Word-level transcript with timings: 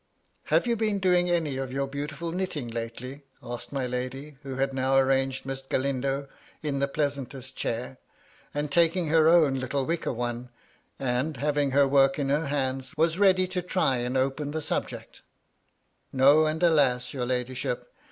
"Have 0.45 0.65
you 0.65 0.75
been 0.75 0.97
doing 0.97 1.29
any 1.29 1.57
of 1.57 1.71
your 1.71 1.87
beautifiil 1.87 2.33
knitting 2.33 2.67
lately?" 2.69 3.21
asked 3.53 3.71
my 3.71 3.85
lady, 3.85 4.35
who 4.41 4.55
had 4.55 4.73
now 4.73 4.97
arranged 4.97 5.45
Miss 5.45 5.61
Galindo 5.61 6.27
in 6.63 6.79
the 6.79 6.87
pleasantest 6.87 7.55
chahr, 7.55 7.97
and 8.51 8.71
taken 8.71 9.09
her 9.09 9.27
own 9.29 9.59
little 9.59 9.85
wicker 9.85 10.09
work 10.11 10.17
one, 10.17 10.49
and, 10.97 11.37
having 11.37 11.69
her 11.69 11.87
work 11.87 12.17
in 12.17 12.29
her 12.29 12.47
hands, 12.47 12.95
was 12.97 13.19
ready 13.19 13.47
to 13.49 13.61
try 13.61 13.97
and 13.97 14.17
open 14.17 14.49
the 14.49 14.61
subject 14.63 15.17
^ 15.17 15.21
No, 16.11 16.47
and 16.47 16.63
alas! 16.63 17.13
your 17.13 17.27
ladyship. 17.27 17.93